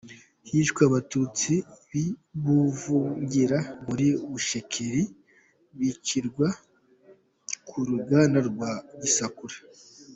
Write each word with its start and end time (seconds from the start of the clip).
Hishwe 0.49 0.81
Abatutsi 0.89 1.53
b’i 1.89 2.05
Buvungira 2.43 3.59
muri 3.85 4.07
Bushekeri 4.29 5.03
bicirwa 5.77 6.47
ku 7.67 7.77
ruganda 7.89 8.39
rwa 8.49 8.71
Gisakura. 9.01 9.57